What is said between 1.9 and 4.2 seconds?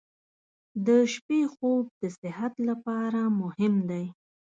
د صحت لپاره مهم دی.